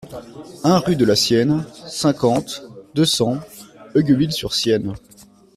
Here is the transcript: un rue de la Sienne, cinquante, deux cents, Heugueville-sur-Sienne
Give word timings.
un 0.63 0.79
rue 0.79 0.95
de 0.95 1.05
la 1.05 1.15
Sienne, 1.15 1.63
cinquante, 1.87 2.63
deux 2.95 3.05
cents, 3.05 3.37
Heugueville-sur-Sienne 3.95 4.95